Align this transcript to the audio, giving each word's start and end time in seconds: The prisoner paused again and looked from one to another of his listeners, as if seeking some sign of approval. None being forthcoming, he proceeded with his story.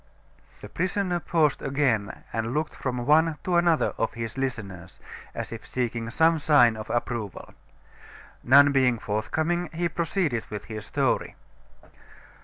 The 0.61 0.67
prisoner 0.67 1.19
paused 1.19 1.61
again 1.61 2.23
and 2.33 2.55
looked 2.55 2.73
from 2.73 3.05
one 3.05 3.37
to 3.43 3.55
another 3.57 3.93
of 3.99 4.13
his 4.13 4.35
listeners, 4.35 4.99
as 5.35 5.51
if 5.51 5.63
seeking 5.63 6.09
some 6.09 6.39
sign 6.39 6.75
of 6.75 6.89
approval. 6.89 7.53
None 8.43 8.71
being 8.71 8.97
forthcoming, 8.97 9.69
he 9.71 9.87
proceeded 9.87 10.45
with 10.49 10.65
his 10.65 10.87
story. 10.87 11.35